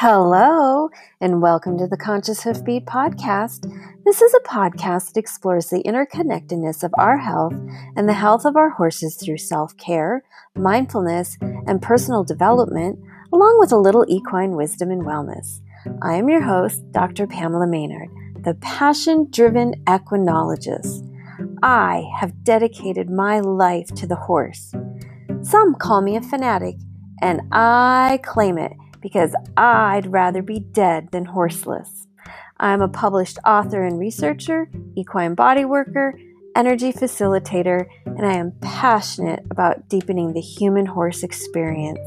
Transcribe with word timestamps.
Hello, 0.00 0.90
and 1.22 1.40
welcome 1.40 1.78
to 1.78 1.86
the 1.86 1.96
Conscious 1.96 2.42
Hoofbeat 2.42 2.84
podcast. 2.84 3.64
This 4.04 4.20
is 4.20 4.34
a 4.34 4.46
podcast 4.46 5.06
that 5.06 5.16
explores 5.18 5.70
the 5.70 5.82
interconnectedness 5.84 6.82
of 6.82 6.92
our 6.98 7.16
health 7.16 7.54
and 7.96 8.06
the 8.06 8.12
health 8.12 8.44
of 8.44 8.56
our 8.56 8.68
horses 8.68 9.16
through 9.16 9.38
self 9.38 9.74
care, 9.78 10.22
mindfulness, 10.54 11.38
and 11.40 11.80
personal 11.80 12.24
development, 12.24 12.98
along 13.32 13.58
with 13.58 13.72
a 13.72 13.78
little 13.78 14.04
equine 14.06 14.50
wisdom 14.50 14.90
and 14.90 15.00
wellness. 15.00 15.62
I 16.02 16.16
am 16.16 16.28
your 16.28 16.42
host, 16.42 16.82
Dr. 16.92 17.26
Pamela 17.26 17.66
Maynard, 17.66 18.10
the 18.44 18.52
passion 18.52 19.28
driven 19.30 19.82
equinologist. 19.84 21.10
I 21.62 22.04
have 22.20 22.44
dedicated 22.44 23.08
my 23.08 23.40
life 23.40 23.86
to 23.94 24.06
the 24.06 24.16
horse. 24.16 24.74
Some 25.40 25.74
call 25.74 26.02
me 26.02 26.16
a 26.16 26.20
fanatic, 26.20 26.76
and 27.22 27.40
I 27.50 28.20
claim 28.22 28.58
it 28.58 28.72
because 29.06 29.36
I'd 29.56 30.08
rather 30.10 30.42
be 30.42 30.58
dead 30.58 31.12
than 31.12 31.26
horseless. 31.26 32.08
I'm 32.56 32.82
a 32.82 32.88
published 32.88 33.38
author 33.46 33.84
and 33.84 34.00
researcher, 34.00 34.68
equine 34.96 35.36
body 35.36 35.64
worker, 35.64 36.18
energy 36.56 36.92
facilitator, 36.92 37.86
and 38.04 38.26
I 38.26 38.32
am 38.32 38.50
passionate 38.60 39.44
about 39.48 39.88
deepening 39.88 40.32
the 40.32 40.40
human 40.40 40.86
horse 40.86 41.22
experience. 41.22 42.00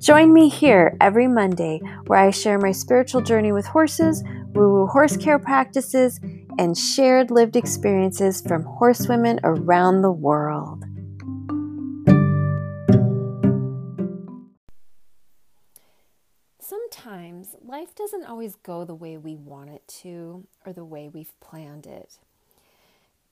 Join 0.00 0.32
me 0.32 0.48
here 0.48 0.96
every 1.00 1.28
Monday 1.28 1.80
where 2.08 2.18
I 2.18 2.32
share 2.32 2.58
my 2.58 2.72
spiritual 2.72 3.20
journey 3.20 3.52
with 3.52 3.66
horses, 3.66 4.24
woo 4.52 4.68
woo 4.68 4.86
horse 4.88 5.16
care 5.16 5.38
practices, 5.38 6.18
and 6.58 6.76
shared 6.76 7.30
lived 7.30 7.54
experiences 7.54 8.40
from 8.40 8.64
horsewomen 8.64 9.38
around 9.44 10.02
the 10.02 10.10
world. 10.10 10.84
Sometimes 17.10 17.56
life 17.66 17.92
doesn't 17.96 18.26
always 18.26 18.54
go 18.54 18.84
the 18.84 18.94
way 18.94 19.16
we 19.16 19.34
want 19.34 19.70
it 19.70 19.82
to 20.02 20.46
or 20.64 20.72
the 20.72 20.84
way 20.84 21.08
we've 21.08 21.38
planned 21.40 21.84
it. 21.84 22.18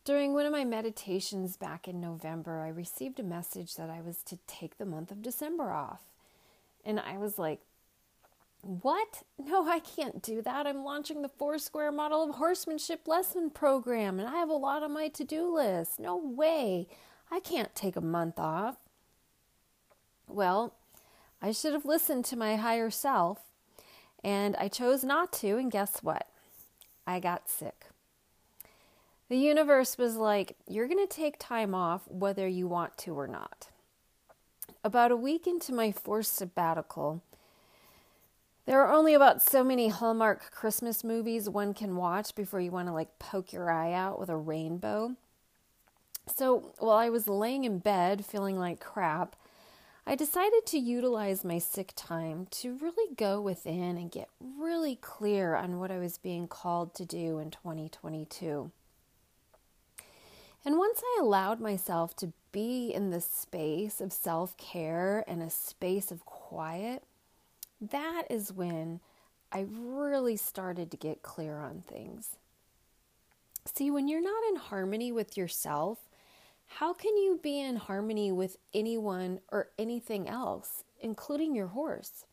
During 0.04 0.34
one 0.34 0.46
of 0.46 0.52
my 0.52 0.64
meditations 0.64 1.56
back 1.56 1.86
in 1.86 2.00
November, 2.00 2.60
I 2.60 2.70
received 2.70 3.20
a 3.20 3.22
message 3.22 3.76
that 3.76 3.88
I 3.88 4.00
was 4.00 4.22
to 4.24 4.38
take 4.48 4.78
the 4.78 4.86
month 4.86 5.12
of 5.12 5.22
December 5.22 5.70
off. 5.70 6.00
And 6.84 6.98
I 6.98 7.18
was 7.18 7.38
like, 7.38 7.60
what? 8.62 9.22
No, 9.38 9.68
I 9.68 9.78
can't 9.78 10.22
do 10.22 10.42
that. 10.42 10.66
I'm 10.66 10.82
launching 10.82 11.22
the 11.22 11.28
four 11.28 11.56
square 11.58 11.92
model 11.92 12.24
of 12.24 12.34
horsemanship 12.34 13.06
lesson 13.06 13.48
program 13.48 14.18
and 14.18 14.28
I 14.28 14.38
have 14.38 14.48
a 14.48 14.54
lot 14.54 14.82
on 14.82 14.92
my 14.92 15.06
to 15.08 15.22
do 15.22 15.54
list. 15.54 16.00
No 16.00 16.16
way. 16.16 16.88
I 17.30 17.38
can't 17.38 17.74
take 17.76 17.94
a 17.94 18.00
month 18.00 18.40
off. 18.40 18.76
Well, 20.26 20.74
I 21.40 21.52
should 21.52 21.74
have 21.74 21.84
listened 21.84 22.24
to 22.26 22.36
my 22.36 22.56
higher 22.56 22.90
self 22.90 23.47
and 24.24 24.56
I 24.56 24.68
chose 24.68 25.04
not 25.04 25.32
to. 25.34 25.56
And 25.56 25.70
guess 25.70 25.98
what? 26.02 26.26
I 27.06 27.20
got 27.20 27.48
sick. 27.48 27.86
The 29.28 29.36
universe 29.36 29.98
was 29.98 30.16
like, 30.16 30.56
You're 30.66 30.88
going 30.88 31.06
to 31.06 31.12
take 31.12 31.38
time 31.38 31.74
off 31.74 32.02
whether 32.08 32.46
you 32.48 32.66
want 32.66 32.96
to 32.98 33.18
or 33.18 33.26
not. 33.26 33.68
About 34.84 35.10
a 35.10 35.16
week 35.16 35.46
into 35.46 35.72
my 35.72 35.92
forced 35.92 36.36
sabbatical, 36.36 37.22
there 38.68 38.80
are 38.82 38.92
only 38.92 39.14
about 39.14 39.40
so 39.40 39.64
many 39.64 39.88
Hallmark 39.88 40.50
Christmas 40.50 41.02
movies 41.02 41.48
one 41.48 41.72
can 41.72 41.96
watch 41.96 42.34
before 42.34 42.60
you 42.60 42.70
want 42.70 42.88
to 42.88 42.92
like 42.92 43.18
poke 43.18 43.52
your 43.52 43.70
eye 43.70 43.92
out 43.92 44.18
with 44.20 44.28
a 44.28 44.36
rainbow. 44.36 45.16
So 46.34 46.72
while 46.78 46.96
I 46.96 47.08
was 47.08 47.28
laying 47.28 47.64
in 47.64 47.78
bed 47.78 48.26
feeling 48.26 48.58
like 48.58 48.80
crap, 48.80 49.36
I 50.08 50.14
decided 50.14 50.64
to 50.68 50.78
utilize 50.78 51.44
my 51.44 51.58
sick 51.58 51.92
time 51.94 52.46
to 52.52 52.78
really 52.78 53.14
go 53.14 53.42
within 53.42 53.98
and 53.98 54.10
get 54.10 54.30
really 54.40 54.96
clear 54.96 55.54
on 55.54 55.78
what 55.78 55.90
I 55.90 55.98
was 55.98 56.16
being 56.16 56.48
called 56.48 56.94
to 56.94 57.04
do 57.04 57.38
in 57.38 57.50
2022. 57.50 58.70
And 60.64 60.78
once 60.78 61.02
I 61.04 61.18
allowed 61.20 61.60
myself 61.60 62.16
to 62.16 62.32
be 62.52 62.88
in 62.88 63.10
the 63.10 63.20
space 63.20 64.00
of 64.00 64.14
self 64.14 64.56
care 64.56 65.24
and 65.28 65.42
a 65.42 65.50
space 65.50 66.10
of 66.10 66.24
quiet, 66.24 67.02
that 67.78 68.22
is 68.30 68.50
when 68.50 69.00
I 69.52 69.66
really 69.70 70.38
started 70.38 70.90
to 70.90 70.96
get 70.96 71.20
clear 71.20 71.58
on 71.58 71.82
things. 71.82 72.36
See, 73.66 73.90
when 73.90 74.08
you're 74.08 74.22
not 74.22 74.42
in 74.48 74.56
harmony 74.56 75.12
with 75.12 75.36
yourself, 75.36 75.98
how 76.68 76.92
can 76.92 77.16
you 77.16 77.40
be 77.42 77.60
in 77.60 77.76
harmony 77.76 78.30
with 78.30 78.56
anyone 78.72 79.40
or 79.50 79.68
anything 79.78 80.28
else, 80.28 80.84
including 81.00 81.54
your 81.54 81.68
horse? 81.68 82.24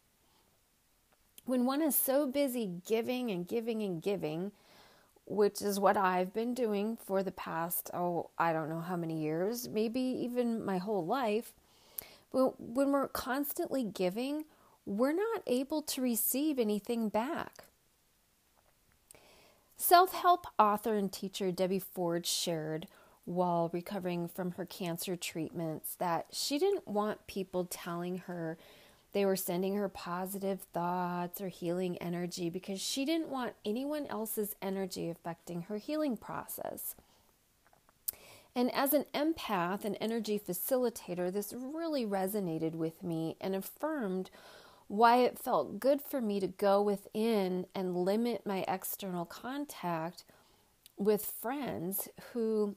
When 1.46 1.66
one 1.66 1.81
is 1.81 1.96
so 1.96 2.28
busy 2.28 2.69
giving 2.85 3.31
and 3.31 3.47
giving 3.47 3.81
and 3.81 4.01
giving, 4.01 4.51
which 5.25 5.62
is 5.62 5.79
what 5.79 5.97
I've 5.97 6.34
been 6.34 6.53
doing 6.53 6.97
for 6.97 7.23
the 7.23 7.31
past, 7.31 7.90
oh, 7.94 8.29
I 8.38 8.51
don't 8.51 8.69
know 8.69 8.81
how 8.81 8.96
many 8.96 9.22
years, 9.22 9.69
maybe 9.69 10.00
even 10.00 10.63
my 10.63 10.78
whole 10.78 11.06
life. 11.06 11.53
When 12.31 12.91
we're 12.91 13.07
constantly 13.07 13.84
giving, 13.84 14.46
we're 14.85 15.13
not 15.13 15.41
able 15.47 15.81
to 15.84 16.02
receive 16.02 16.59
anything 16.59 17.09
back. 17.09 17.63
Self 19.78 20.13
help 20.13 20.46
author 20.59 20.96
and 20.96 21.12
teacher 21.12 21.52
Debbie 21.52 21.79
Ford 21.79 22.25
shared 22.25 22.88
while 23.25 23.69
recovering 23.74 24.28
from 24.28 24.52
her 24.52 24.66
cancer 24.66 25.16
treatments 25.16 25.96
that 25.96 26.28
she 26.31 26.58
didn't 26.58 26.88
want 26.88 27.28
people 27.28 27.66
telling 27.66 28.19
her 28.19 28.58
they 29.13 29.25
were 29.25 29.36
sending 29.36 29.75
her 29.75 29.88
positive 29.88 30.62
thoughts 30.74 31.40
or 31.40 31.47
healing 31.47 31.97
energy 32.00 32.50
because 32.50 32.81
she 32.81 33.06
didn't 33.06 33.30
want 33.30 33.53
anyone 33.64 34.06
else's 34.08 34.56
energy 34.62 35.09
affecting 35.09 35.64
her 35.64 35.78
healing 35.78 36.18
process. 36.18 36.96
And 38.56 38.74
as 38.74 38.94
an 38.94 39.06
empath 39.14 39.84
and 39.84 39.97
energy 40.00 40.40
facilitator, 40.40 41.31
this 41.31 41.53
really 41.53 42.06
resonated 42.06 42.75
with 42.75 43.03
me 43.03 43.35
and 43.41 43.56
affirmed 43.56 44.30
why 44.88 45.18
it 45.18 45.40
felt 45.40 45.80
good 45.80 46.02
for 46.02 46.22
me 46.22 46.40
to 46.40 46.47
go 46.47 46.81
within 46.81 47.66
and 47.74 47.97
limit 47.97 48.46
my 48.46 48.64
external 48.68 49.25
contact 49.25 50.24
with 50.97 51.25
friends 51.25 52.08
who, 52.34 52.75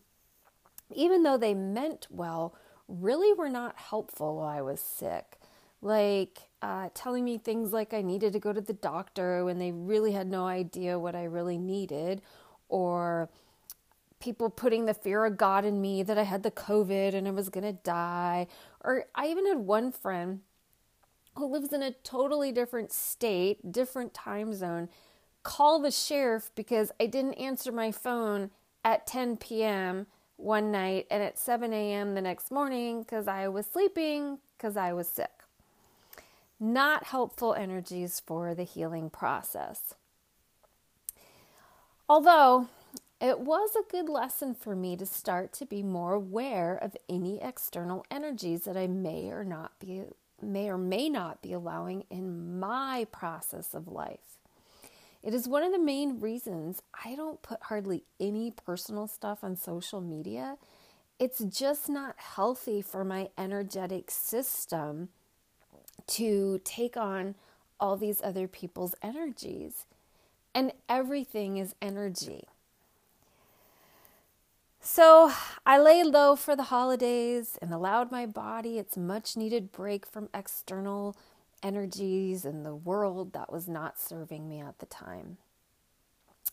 even 0.94 1.22
though 1.22 1.37
they 1.37 1.54
meant 1.54 2.06
well, 2.10 2.54
really 2.88 3.32
were 3.32 3.50
not 3.50 3.78
helpful 3.78 4.37
while 4.37 4.49
I 4.49 4.62
was 4.62 4.81
sick 4.81 5.38
like 5.81 6.41
uh, 6.60 6.88
telling 6.94 7.25
me 7.25 7.38
things 7.38 7.72
like 7.72 7.94
I 7.94 8.03
needed 8.03 8.32
to 8.32 8.38
go 8.38 8.53
to 8.53 8.60
the 8.60 8.72
doctor 8.72 9.44
when 9.44 9.59
they 9.59 9.72
really 9.72 10.12
had 10.12 10.26
no 10.26 10.47
idea 10.47 10.99
what 10.99 11.15
I 11.15 11.25
really 11.25 11.59
needed, 11.59 12.21
or 12.69 13.28
people 14.21 14.50
putting 14.50 14.87
the 14.87 14.94
fear 14.94 15.25
of 15.25 15.37
God 15.37 15.65
in 15.65 15.81
me 15.81 16.03
that 16.03 16.19
I 16.19 16.25
had 16.25 16.43
the 16.43 16.50
COVID 16.50 17.15
and 17.15 17.28
I 17.28 17.31
was 17.31 17.49
going 17.49 17.65
to 17.65 17.72
die. 17.72 18.49
Or 18.81 19.05
I 19.15 19.28
even 19.28 19.47
had 19.47 19.59
one 19.59 19.93
friend 19.93 20.41
who 21.37 21.47
lives 21.47 21.72
in 21.72 21.82
a 21.82 21.93
totally 21.93 22.50
different 22.50 22.91
state, 22.91 23.70
different 23.70 24.12
time 24.12 24.53
zone, 24.55 24.88
call 25.44 25.81
the 25.81 25.93
sheriff 25.93 26.50
because 26.56 26.91
I 26.99 27.06
didn't 27.06 27.34
answer 27.34 27.70
my 27.70 27.93
phone 27.93 28.50
at 28.84 29.06
10 29.06 29.37
p.m. 29.37 30.09
one 30.38 30.72
night 30.72 31.06
and 31.10 31.22
at 31.22 31.38
7 31.38 31.72
a.m. 31.72 32.15
the 32.15 32.22
next 32.22 32.50
morning 32.50 33.03
because 33.03 33.28
I 33.28 33.49
was 33.49 33.66
sleeping 33.66 34.38
because 34.56 34.76
I 34.76 34.93
was 34.94 35.06
sick 35.06 35.38
not 36.60 37.04
helpful 37.04 37.54
energies 37.54 38.21
for 38.25 38.54
the 38.54 38.65
healing 38.65 39.10
process. 39.10 39.94
Although 42.09 42.69
it 43.21 43.41
was 43.41 43.71
a 43.76 43.91
good 43.91 44.09
lesson 44.09 44.54
for 44.54 44.75
me 44.75 44.97
to 44.97 45.06
start 45.06 45.53
to 45.54 45.66
be 45.66 45.82
more 45.82 46.15
aware 46.15 46.76
of 46.76 46.97
any 47.09 47.40
external 47.43 48.05
energies 48.11 48.62
that 48.64 48.76
I 48.76 48.87
may 48.87 49.31
or 49.31 49.44
not 49.44 49.79
be 49.79 50.05
may 50.40 50.69
or 50.69 50.79
may 50.79 51.08
not 51.08 51.43
be 51.43 51.52
allowing 51.52 52.05
in 52.11 52.61
my 52.61 53.06
process 53.11 53.75
of 53.75 53.88
life. 53.88 54.38
It 55.23 55.35
is 55.35 55.49
one 55.49 55.62
of 55.62 55.73
the 55.73 55.79
main 55.79 56.20
reasons 56.20 56.81
I 57.05 57.15
don't 57.15 57.43
put 57.43 57.62
hardly 57.65 58.05
any 58.20 58.50
personal 58.50 59.06
stuff 59.06 59.43
on 59.43 59.56
social 59.56 60.00
media. 60.00 60.56
It's 61.19 61.41
just 61.41 61.88
not 61.88 62.15
healthy 62.19 62.81
for 62.81 63.05
my 63.05 63.29
energetic 63.37 64.11
system 64.11 65.09
to 66.06 66.61
take 66.65 66.97
on 66.97 67.35
all 67.81 67.97
these 67.97 68.23
other 68.23 68.47
people's 68.47 68.94
energies. 69.03 69.87
And 70.55 70.73
everything 70.88 71.59
is 71.59 71.75
energy. 71.82 72.44
So 74.81 75.32
I 75.67 75.79
lay 75.79 76.03
low 76.03 76.37
for 76.37 76.56
the 76.56 76.64
holidays 76.64 77.59
and 77.61 77.75
allowed 77.75 78.11
my 78.11 78.25
body 78.25 78.79
its 78.79 78.97
much 78.97 79.37
needed 79.37 79.71
break 79.73 80.06
from 80.06 80.29
external 80.32 81.17
energies 81.62 82.44
and 82.44 82.64
the 82.64 82.75
world 82.75 83.32
that 83.32 83.52
was 83.52 83.69
not 83.69 83.99
serving 83.99 84.49
me 84.49 84.60
at 84.60 84.78
the 84.78 84.87
time. 84.87 85.38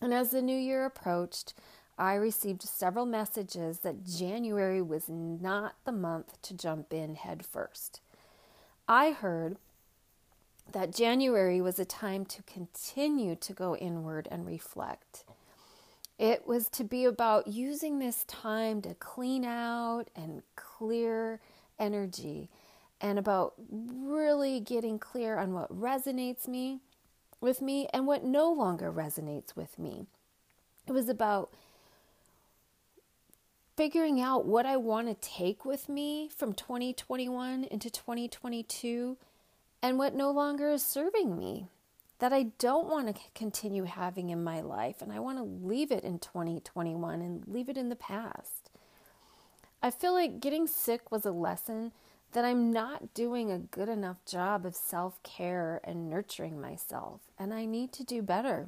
And 0.02 0.13
as 0.13 0.31
the 0.31 0.42
new 0.42 0.57
year 0.57 0.86
approached, 0.86 1.54
I 1.98 2.16
received 2.16 2.62
several 2.63 3.06
messages 3.06 3.80
that 3.80 4.06
January 4.06 4.81
was 4.81 5.07
not 5.07 5.75
the 5.86 5.94
month 5.94 6.42
to 6.44 6.54
jump 6.54 6.92
in 6.92 7.16
head 7.16 7.46
first. 7.46 8.02
I 8.88 9.12
heard 9.12 9.57
that 10.72 10.94
January 10.94 11.62
was 11.62 11.80
a 11.80 11.86
time 11.86 12.25
to 12.25 12.44
continue 12.44 13.36
to 13.36 13.54
go 13.54 13.75
inward 13.78 14.28
and 14.30 14.46
reflect. 14.46 15.24
It 16.18 16.48
was 16.48 16.69
to 16.69 16.84
be 16.84 17.06
about 17.06 17.48
using 17.48 18.00
this 18.00 18.24
time 18.25 18.81
to 18.81 18.94
clean 18.96 19.46
out 19.46 20.06
and 20.16 20.42
clear 20.56 21.40
energy 21.78 22.50
and 23.02 23.20
about 23.20 23.54
really 23.70 24.60
getting 24.60 25.00
clear 25.00 25.38
on 25.38 25.54
what 25.54 25.70
resonates 25.70 26.48
me 26.48 26.80
with 27.42 27.62
me 27.62 27.88
and 27.94 28.08
what 28.08 28.24
no 28.24 28.52
longer 28.52 28.92
resonates 28.92 29.56
with 29.56 29.78
me. 29.78 30.08
It 30.88 30.92
was 30.92 31.10
about 31.10 31.54
figuring 33.76 34.22
out 34.22 34.46
what 34.46 34.66
I 34.66 34.78
want 34.78 35.08
to 35.08 35.28
take 35.30 35.66
with 35.66 35.90
me 35.90 36.30
from 36.30 36.54
2021 36.54 37.66
into 37.66 37.90
2022 37.90 39.18
and 39.82 39.98
what 39.98 40.16
no 40.16 40.32
longer 40.32 40.72
is 40.72 40.84
serving 40.84 41.38
me 41.38 41.68
that 42.20 42.32
I 42.32 42.44
don't 42.58 42.88
want 42.88 43.14
to 43.14 43.22
continue 43.34 43.84
having 43.84 44.30
in 44.30 44.44
my 44.44 44.62
life 44.62 45.02
and 45.02 45.12
I 45.12 45.20
want 45.20 45.38
to 45.38 45.44
leave 45.44 45.92
it 45.92 46.04
in 46.04 46.20
2021 46.20 47.22
and 47.22 47.44
leave 47.48 47.68
it 47.68 47.78
in 47.78 47.90
the 47.90 47.96
past. 47.96 48.70
I 49.84 49.92
feel 49.92 50.14
like 50.14 50.40
getting 50.40 50.66
sick 50.66 51.12
was 51.12 51.26
a 51.26 51.32
lesson 51.32 51.92
that 52.36 52.44
I'm 52.44 52.74
not 52.74 53.14
doing 53.14 53.50
a 53.50 53.58
good 53.58 53.88
enough 53.88 54.18
job 54.26 54.66
of 54.66 54.76
self 54.76 55.24
care 55.24 55.80
and 55.86 56.10
nurturing 56.10 56.60
myself, 56.60 57.22
and 57.40 57.54
I 57.54 57.64
need 57.64 57.94
to 57.94 58.04
do 58.04 58.22
better. 58.22 58.68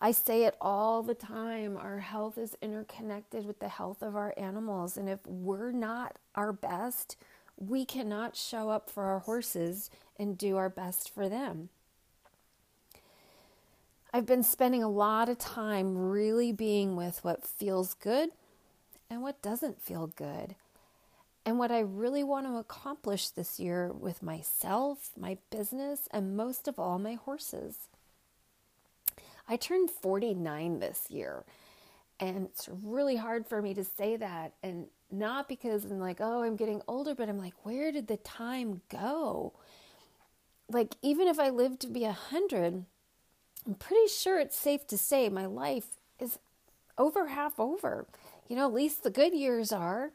I 0.00 0.12
say 0.12 0.44
it 0.44 0.56
all 0.62 1.02
the 1.02 1.14
time 1.14 1.76
our 1.76 1.98
health 1.98 2.38
is 2.38 2.56
interconnected 2.62 3.44
with 3.44 3.60
the 3.60 3.68
health 3.68 4.00
of 4.00 4.16
our 4.16 4.32
animals, 4.38 4.96
and 4.96 5.10
if 5.10 5.18
we're 5.26 5.72
not 5.72 6.18
our 6.34 6.54
best, 6.54 7.18
we 7.58 7.84
cannot 7.84 8.34
show 8.34 8.70
up 8.70 8.88
for 8.88 9.04
our 9.04 9.18
horses 9.18 9.90
and 10.18 10.38
do 10.38 10.56
our 10.56 10.70
best 10.70 11.14
for 11.14 11.28
them. 11.28 11.68
I've 14.10 14.26
been 14.26 14.42
spending 14.42 14.82
a 14.82 14.88
lot 14.88 15.28
of 15.28 15.36
time 15.36 15.98
really 15.98 16.50
being 16.50 16.96
with 16.96 17.22
what 17.22 17.46
feels 17.46 17.92
good 17.92 18.30
and 19.10 19.20
what 19.20 19.42
doesn't 19.42 19.82
feel 19.82 20.06
good. 20.06 20.54
And 21.44 21.58
what 21.58 21.72
I 21.72 21.80
really 21.80 22.22
want 22.22 22.46
to 22.46 22.56
accomplish 22.56 23.28
this 23.28 23.58
year 23.58 23.92
with 23.92 24.22
myself, 24.22 25.10
my 25.18 25.38
business, 25.50 26.08
and 26.12 26.36
most 26.36 26.68
of 26.68 26.78
all, 26.78 26.98
my 26.98 27.14
horses. 27.14 27.88
I 29.48 29.56
turned 29.56 29.90
49 29.90 30.78
this 30.78 31.10
year. 31.10 31.44
And 32.20 32.46
it's 32.46 32.68
really 32.70 33.16
hard 33.16 33.48
for 33.48 33.60
me 33.60 33.74
to 33.74 33.82
say 33.82 34.16
that. 34.16 34.52
And 34.62 34.86
not 35.10 35.48
because 35.48 35.84
I'm 35.84 35.98
like, 35.98 36.20
oh, 36.20 36.42
I'm 36.42 36.54
getting 36.54 36.80
older, 36.86 37.14
but 37.14 37.28
I'm 37.28 37.38
like, 37.38 37.54
where 37.64 37.90
did 37.90 38.06
the 38.06 38.18
time 38.18 38.82
go? 38.88 39.52
Like, 40.68 40.94
even 41.02 41.26
if 41.26 41.40
I 41.40 41.50
live 41.50 41.80
to 41.80 41.88
be 41.88 42.04
a 42.04 42.08
100, 42.30 42.84
I'm 43.66 43.74
pretty 43.74 44.06
sure 44.06 44.38
it's 44.38 44.56
safe 44.56 44.86
to 44.86 44.96
say 44.96 45.28
my 45.28 45.46
life 45.46 45.98
is 46.20 46.38
over 46.96 47.28
half 47.28 47.58
over. 47.58 48.06
You 48.48 48.56
know, 48.56 48.68
at 48.68 48.74
least 48.74 49.02
the 49.02 49.10
good 49.10 49.34
years 49.34 49.72
are. 49.72 50.12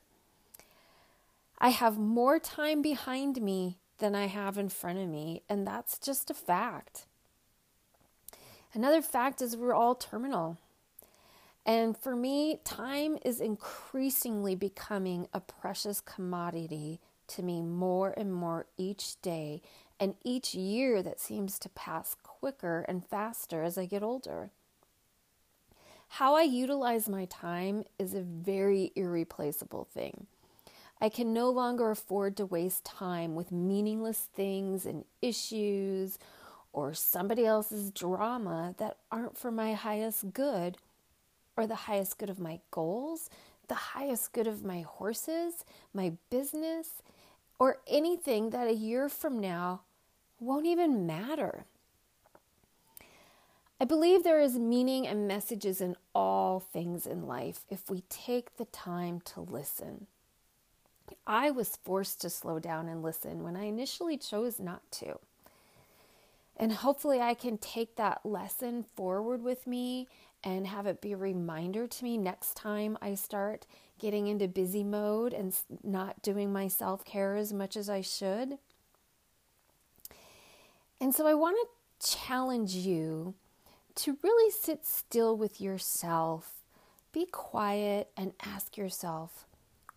I 1.57 1.69
have 1.69 1.97
more 1.97 2.39
time 2.39 2.81
behind 2.81 3.41
me 3.41 3.77
than 3.97 4.15
I 4.15 4.27
have 4.27 4.57
in 4.57 4.69
front 4.69 4.99
of 4.99 5.09
me, 5.09 5.41
and 5.49 5.65
that's 5.65 5.97
just 5.97 6.29
a 6.29 6.35
fact. 6.35 7.05
Another 8.73 9.01
fact 9.01 9.41
is 9.41 9.57
we're 9.57 9.73
all 9.73 9.95
terminal. 9.95 10.57
And 11.65 11.97
for 11.97 12.15
me, 12.15 12.59
time 12.63 13.17
is 13.25 13.41
increasingly 13.41 14.55
becoming 14.55 15.27
a 15.33 15.39
precious 15.39 15.99
commodity 15.99 16.99
to 17.27 17.43
me 17.43 17.61
more 17.61 18.13
and 18.15 18.33
more 18.33 18.67
each 18.77 19.21
day 19.21 19.61
and 19.99 20.15
each 20.23 20.53
year 20.53 21.01
that 21.01 21.19
seems 21.19 21.59
to 21.59 21.69
pass 21.69 22.15
quicker 22.23 22.85
and 22.87 23.05
faster 23.05 23.63
as 23.63 23.77
I 23.77 23.85
get 23.85 24.03
older. 24.03 24.51
How 26.09 26.35
I 26.35 26.43
utilize 26.43 27.09
my 27.09 27.25
time 27.25 27.83
is 27.99 28.13
a 28.13 28.21
very 28.21 28.91
irreplaceable 28.95 29.85
thing. 29.91 30.27
I 30.99 31.09
can 31.09 31.33
no 31.33 31.49
longer 31.49 31.91
afford 31.91 32.35
to 32.37 32.45
waste 32.45 32.83
time 32.83 33.35
with 33.35 33.51
meaningless 33.51 34.27
things 34.33 34.85
and 34.85 35.05
issues 35.21 36.17
or 36.73 36.93
somebody 36.93 37.45
else's 37.45 37.91
drama 37.91 38.73
that 38.77 38.97
aren't 39.11 39.37
for 39.37 39.51
my 39.51 39.73
highest 39.73 40.33
good 40.33 40.77
or 41.55 41.67
the 41.67 41.75
highest 41.75 42.17
good 42.17 42.29
of 42.29 42.39
my 42.39 42.59
goals, 42.71 43.29
the 43.67 43.75
highest 43.75 44.33
good 44.33 44.47
of 44.47 44.63
my 44.63 44.81
horses, 44.81 45.65
my 45.93 46.13
business, 46.29 47.01
or 47.59 47.77
anything 47.87 48.51
that 48.51 48.67
a 48.67 48.73
year 48.73 49.09
from 49.09 49.39
now 49.39 49.81
won't 50.39 50.65
even 50.65 51.05
matter. 51.05 51.65
I 53.79 53.85
believe 53.85 54.23
there 54.23 54.41
is 54.41 54.57
meaning 54.57 55.07
and 55.07 55.27
messages 55.27 55.81
in 55.81 55.95
all 56.15 56.59
things 56.59 57.05
in 57.05 57.27
life 57.27 57.61
if 57.69 57.89
we 57.89 58.01
take 58.09 58.57
the 58.57 58.65
time 58.65 59.21
to 59.25 59.41
listen. 59.41 60.07
I 61.25 61.51
was 61.51 61.77
forced 61.83 62.21
to 62.21 62.29
slow 62.29 62.59
down 62.59 62.87
and 62.87 63.01
listen 63.01 63.43
when 63.43 63.55
I 63.55 63.65
initially 63.65 64.17
chose 64.17 64.59
not 64.59 64.81
to. 64.93 65.19
And 66.55 66.71
hopefully, 66.71 67.21
I 67.21 67.35
can 67.35 67.57
take 67.57 67.95
that 67.95 68.25
lesson 68.25 68.85
forward 68.95 69.43
with 69.43 69.67
me 69.67 70.07
and 70.43 70.65
have 70.67 70.87
it 70.87 71.01
be 71.01 71.13
a 71.13 71.17
reminder 71.17 71.87
to 71.87 72.03
me 72.03 72.17
next 72.17 72.55
time 72.55 72.97
I 73.01 73.15
start 73.15 73.65
getting 73.99 74.27
into 74.27 74.47
busy 74.47 74.83
mode 74.83 75.33
and 75.33 75.53
not 75.83 76.21
doing 76.21 76.51
my 76.51 76.67
self 76.67 77.05
care 77.05 77.35
as 77.35 77.53
much 77.53 77.77
as 77.77 77.89
I 77.89 78.01
should. 78.01 78.57
And 80.99 81.13
so, 81.13 81.27
I 81.27 81.35
want 81.35 81.57
to 81.61 82.17
challenge 82.17 82.73
you 82.73 83.35
to 83.95 84.17
really 84.23 84.51
sit 84.51 84.85
still 84.85 85.35
with 85.35 85.59
yourself, 85.59 86.63
be 87.11 87.25
quiet, 87.25 88.09
and 88.15 88.33
ask 88.43 88.77
yourself, 88.77 89.46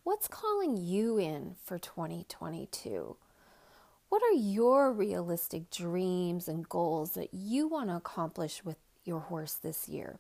what's 0.03 0.29
calling 0.29 0.77
you 0.77 1.19
in 1.19 1.57
for 1.65 1.79
2022? 1.79 3.17
What 4.09 4.23
are 4.23 4.33
your 4.33 4.93
realistic 4.93 5.71
dreams 5.71 6.49
and 6.49 6.69
goals 6.69 7.13
that 7.13 7.33
you 7.33 7.69
want 7.69 7.91
to 7.91 7.97
accomplish 7.97 8.65
with 8.65 8.77
your 9.05 9.21
horse 9.21 9.55
this 9.55 9.89
year? 9.89 10.19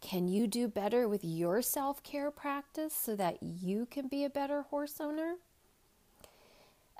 Can 0.00 0.26
you 0.26 0.48
do 0.48 0.66
better 0.66 1.06
with 1.06 1.24
your 1.24 1.62
self 1.62 2.02
care 2.02 2.30
practice 2.30 2.92
so 2.94 3.14
that 3.14 3.42
you 3.42 3.86
can 3.86 4.08
be 4.08 4.24
a 4.24 4.30
better 4.30 4.62
horse 4.62 5.00
owner? 5.00 5.36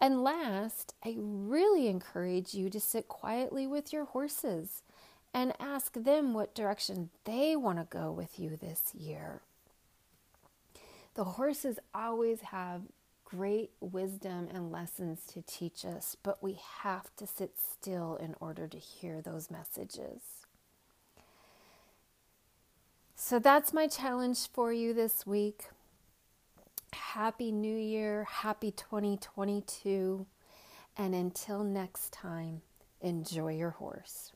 And 0.01 0.23
last, 0.23 0.95
I 1.05 1.17
really 1.19 1.89
encourage 1.89 2.55
you 2.55 2.71
to 2.71 2.81
sit 2.81 3.09
quietly 3.09 3.67
with 3.67 3.93
your 3.93 4.05
horses 4.05 4.83
and 5.35 5.55
ask 5.59 5.95
them 5.95 6.35
what 6.35 6.55
direction 6.55 7.11
they 7.25 7.57
want 7.57 7.79
to 7.79 7.85
go 7.85 8.13
with 8.13 8.39
you 8.39 8.57
this 8.57 8.95
year. 8.95 9.43
The 11.15 11.25
horses 11.25 11.79
always 11.95 12.41
have 12.41 12.83
great 13.25 13.71
wisdom 13.81 14.49
and 14.53 14.73
lessons 14.73 15.25
to 15.27 15.43
teach 15.43 15.85
us, 15.85 16.17
but 16.23 16.43
we 16.43 16.59
have 16.81 17.15
to 17.17 17.27
sit 17.27 17.53
still 17.59 18.17
in 18.17 18.35
order 18.41 18.67
to 18.69 18.79
hear 18.79 19.21
those 19.21 19.51
messages. 19.51 20.23
So 23.15 23.39
that's 23.39 23.73
my 23.73 23.87
challenge 23.87 24.49
for 24.53 24.73
you 24.73 24.93
this 24.93 25.27
week. 25.27 25.65
Happy 26.93 27.53
New 27.53 27.77
Year, 27.77 28.25
happy 28.25 28.71
2022, 28.71 30.27
and 30.97 31.15
until 31.15 31.63
next 31.63 32.13
time, 32.13 32.63
enjoy 33.01 33.55
your 33.55 33.71
horse. 33.71 34.33